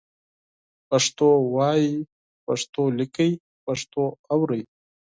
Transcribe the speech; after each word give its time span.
پښتو 0.89 1.29
وایئ، 1.55 1.89
پښتو 2.45 2.83
لیکئ، 2.97 3.31
پښتو 3.65 4.03
اورئ 4.33 4.61